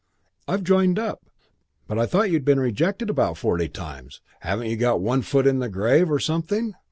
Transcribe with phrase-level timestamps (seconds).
[0.47, 1.27] "I've joined up."
[1.87, 4.19] "But I thought you'd been rejected about forty times.
[4.39, 6.73] Haven't you got one foot in the grave or something?"